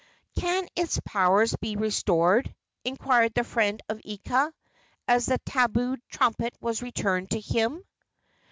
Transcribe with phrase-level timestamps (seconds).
[0.35, 2.51] "Can its powers be restored?"
[2.83, 4.51] inquired the friend of Ika,
[5.07, 7.85] as the tabued trumpet was returned to him.